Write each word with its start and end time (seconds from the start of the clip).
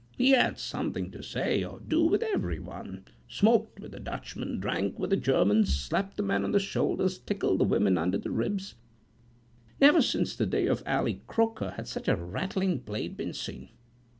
He 0.17 0.31
had 0.31 0.57
something 0.57 1.11
to 1.11 1.21
say 1.21 1.63
or 1.63 1.79
do 1.79 2.01
with 2.07 2.23
every 2.23 2.57
one; 2.57 3.05
smoked 3.27 3.79
with 3.79 3.91
the 3.91 3.99
Dutchmen; 3.99 4.59
drank 4.59 4.97
with 4.97 5.11
the 5.11 5.15
Germans; 5.15 5.75
slapped 5.77 6.17
the 6.17 6.23
men 6.23 6.43
on 6.43 6.53
the 6.53 6.59
shoulders, 6.59 7.19
tickled 7.19 7.59
the 7.59 7.63
women 7.65 7.99
under 7.99 8.17
the 8.17 8.31
ribs: 8.31 8.73
never 9.79 10.01
since 10.01 10.35
the 10.35 10.47
days 10.47 10.69
of 10.71 10.81
Ally 10.87 11.17
Croaker 11.27 11.73
had 11.77 11.87
such 11.87 12.07
a 12.07 12.15
rattling 12.15 12.79
blade 12.79 13.15
been 13.15 13.33
seen. 13.33 13.69